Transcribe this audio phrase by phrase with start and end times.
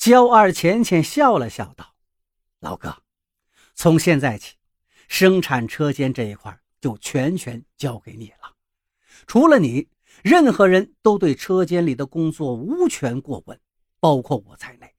[0.00, 1.94] 焦二浅浅笑了笑，道
[2.60, 3.02] ：“老哥，
[3.74, 4.56] 从现在起，
[5.08, 8.56] 生产车间这一块就全权交给你了。
[9.26, 9.90] 除了你，
[10.24, 13.60] 任何人都对车间里的工作无权过问，
[14.00, 14.94] 包括我在内。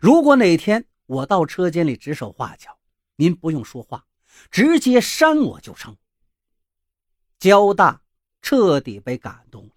[0.00, 2.78] 如果哪天我到车间里指手画脚，
[3.16, 4.06] 您不用说话，
[4.50, 5.94] 直接扇我就成。”
[7.38, 8.00] 焦大
[8.40, 9.73] 彻底被感动了。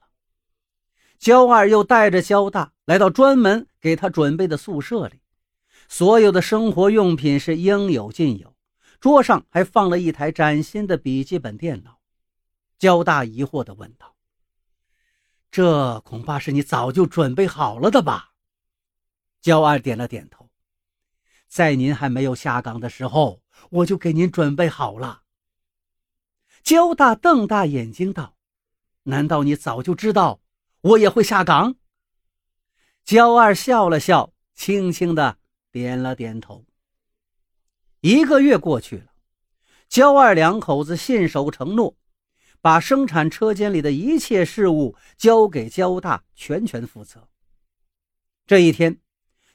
[1.20, 5.20] 焦二又带着焦大来到专门给他准备的宿舍里，
[5.88, 8.56] 所有的生活用品是应有尽有，
[9.00, 12.00] 桌上还放了一台崭新的笔记本电脑。
[12.78, 14.16] 焦大疑惑地问道
[15.50, 18.34] ：“这恐怕是你早就准备好了的吧？”
[19.42, 20.50] 焦二点了点头
[21.50, 25.24] ：“在您还没有下岗的时候，我就给您准备好了。”
[26.62, 28.36] 焦大瞪大眼睛道
[29.04, 30.42] ：“难道你早就知道？”
[30.82, 31.76] 我也会下岗。
[33.04, 35.38] 焦二笑了笑，轻轻的
[35.72, 36.66] 点了点头。
[38.02, 39.14] 一个月过去了，
[39.88, 41.98] 焦二两口子信守承诺，
[42.62, 47.28] 把生产车间里的一切事务交给焦大全权负责。
[48.46, 49.00] 这一天，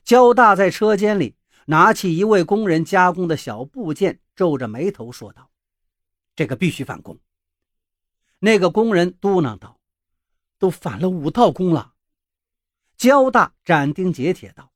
[0.02, 5.50] 焦大在车间里拿起一位工人加工的小部件，皱着眉头说道
[6.34, 7.18] ：“这个必须返工。”
[8.40, 9.78] 那个工人嘟囔道。
[10.62, 11.94] 都返了五道工了，
[12.96, 14.70] 焦大斩钉截铁道：“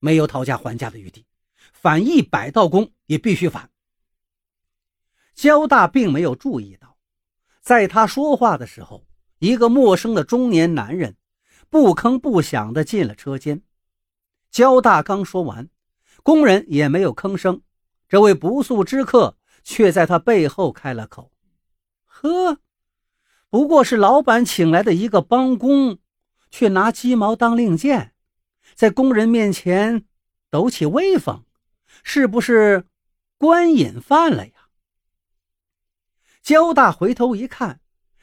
[0.00, 1.24] 没有讨价还价的余地，
[1.72, 3.70] 返一百道工也必须返。”
[5.32, 6.96] 焦大并没有注意到，
[7.60, 9.06] 在他说话的时候，
[9.38, 11.16] 一个陌生的中年男人
[11.70, 13.62] 不吭不响地进了车间。
[14.50, 15.70] 焦大刚说完，
[16.24, 17.62] 工人也没有吭声，
[18.08, 21.30] 这位不速之客却在他背后开了口
[22.04, 22.58] ：“呵。”
[23.54, 26.00] 不过是老板请来的一个帮工，
[26.50, 28.12] 却拿鸡毛当令箭，
[28.74, 30.06] 在工人面前
[30.50, 31.44] 抖起威风，
[32.02, 32.88] 是不是
[33.38, 34.52] 官瘾犯了呀？
[36.42, 37.80] 焦大回头一看，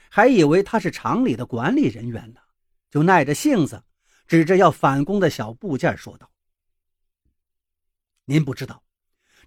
[0.09, 2.41] 还以为他是厂里的管理人员呢，
[2.89, 3.81] 就耐着性子
[4.27, 6.29] 指着要返工的小部件说道
[8.27, 8.83] ：“您不知道，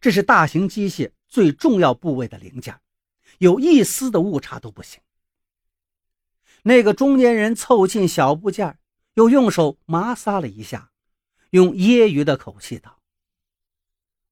[0.00, 2.75] 这是大型机械最重要部位的零件，
[3.37, 4.99] 有一丝的误差都不行。”
[6.66, 8.78] 那个中年人凑近小部件，
[9.14, 10.92] 又用手摩挲了一下，
[11.50, 13.00] 用揶揄的口气道：“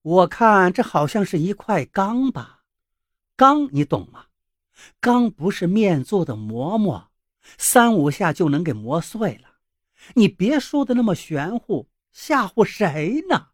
[0.00, 2.64] 我看这好像是一块钢吧？
[3.36, 4.28] 钢你懂吗？
[4.98, 7.10] 钢不是面做的馍馍，
[7.58, 9.58] 三五下就能给磨碎了。
[10.14, 13.48] 你别说的那么玄乎，吓唬谁呢？”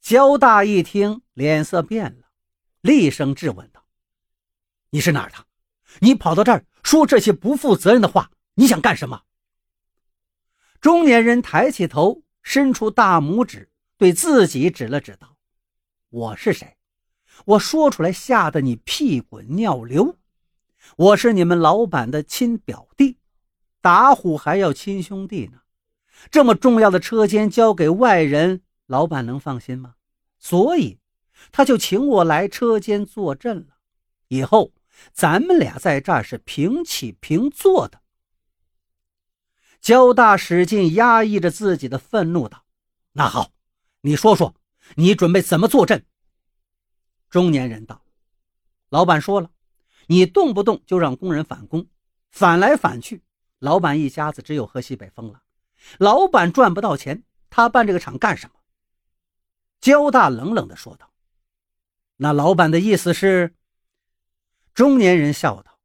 [0.00, 2.30] 焦大一听，脸色变了，
[2.80, 3.84] 厉声质问道
[4.90, 5.44] ：“你是哪儿的？
[6.00, 9.22] 你跑到这儿？”说这些不负责任的话，你想干什么？
[10.80, 13.68] 中年人抬起头，伸出大拇指，
[13.98, 15.36] 对自己指了指道
[16.08, 16.76] ：“我是谁？
[17.44, 20.16] 我说出来吓得你屁滚尿流。
[20.96, 23.18] 我是你们老板的亲表弟，
[23.82, 25.58] 打虎还要亲兄弟呢。
[26.30, 29.96] 这么重要的车间交给外人，老板能放心吗？
[30.38, 31.00] 所以，
[31.52, 33.76] 他就请我来车间坐镇了。
[34.28, 34.72] 以后。”
[35.12, 38.02] 咱们俩在这儿是平起平坐的。
[39.80, 42.64] 焦大使劲压抑着自己的愤怒，道
[43.14, 43.52] ：“那好，
[44.00, 44.54] 你说说，
[44.96, 46.04] 你准备怎么坐镇？”
[47.30, 48.02] 中年人道
[48.90, 49.50] ：“老板说了，
[50.08, 51.86] 你动不动就让工人返工，
[52.30, 53.22] 返来返去，
[53.58, 55.42] 老板一家子只有喝西北风了。
[55.98, 58.54] 老板赚不到钱，他办这个厂干什么？”
[59.80, 61.12] 焦大冷冷地说道
[62.18, 63.54] ：“那老板的意思是？”
[64.78, 65.80] 中年人笑道：“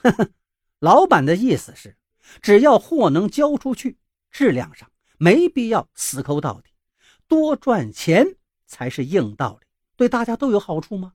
[0.00, 0.30] 呵呵，
[0.78, 1.98] 老板的意思是，
[2.40, 3.98] 只要货能交出去，
[4.30, 6.70] 质量上没必要死抠到底，
[7.28, 9.66] 多赚钱才是硬道理，
[9.96, 11.12] 对大家都有好处吗？”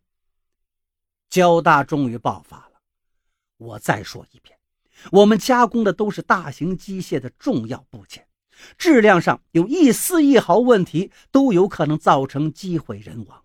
[1.27, 2.73] 焦大终于爆发了
[3.57, 4.55] ：“我再说一遍，
[5.11, 8.27] 我们加工的都是大型机械的重要部件，
[8.77, 13.43] 质量上有一丝一毫问题，都有可能造成机毁人亡。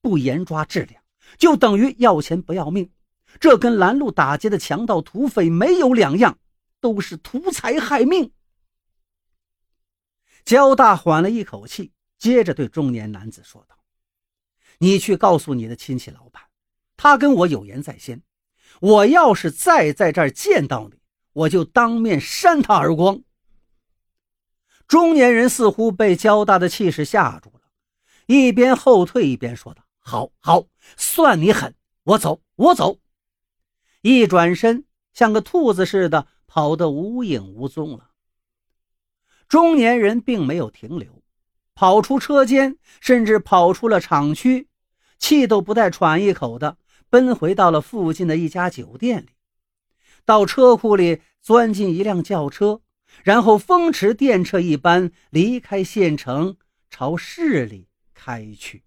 [0.00, 1.02] 不严抓质量。”
[1.38, 2.90] 就等于要钱不要命，
[3.40, 6.38] 这跟拦路打劫的强盗土匪没有两样，
[6.80, 8.32] 都是图财害命。
[10.44, 13.76] 焦大缓了一口气，接着对中年男子说道
[14.78, 16.42] ：“你去告诉你的亲戚老板，
[16.96, 18.22] 他跟我有言在先，
[18.80, 21.00] 我要是再在这儿见到你，
[21.32, 23.22] 我就当面扇他耳光。”
[24.86, 27.62] 中年人似乎被焦大的气势吓住了，
[28.26, 29.85] 一边后退一边说道。
[30.08, 30.66] 好好，
[30.96, 31.74] 算你狠！
[32.04, 33.00] 我走，我走。
[34.02, 38.12] 一转身，像个兔子似的跑得无影无踪了。
[39.48, 41.24] 中年人并没有停留，
[41.74, 44.68] 跑出车间，甚至跑出了厂区，
[45.18, 46.78] 气都不带喘一口的，
[47.10, 49.30] 奔回到了附近的一家酒店里，
[50.24, 52.80] 到车库里钻进一辆轿车，
[53.24, 56.56] 然后风驰电掣一般离开县城，
[56.88, 58.84] 朝市里开去。